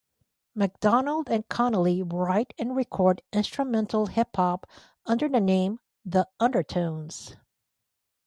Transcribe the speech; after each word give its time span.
MacDonald 0.55 1.29
and 1.29 1.47
Connelly 1.47 2.01
write 2.01 2.55
and 2.57 2.75
record 2.75 3.21
instrumental 3.31 4.07
hip-hop 4.07 4.65
under 5.05 5.29
the 5.29 5.39
name 5.39 5.79
'The 6.05 6.27
Undertones'. 6.39 7.35